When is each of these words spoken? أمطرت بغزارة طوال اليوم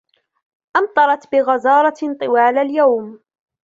أمطرت 0.77 1.31
بغزارة 1.31 2.17
طوال 2.21 2.57
اليوم 2.57 3.19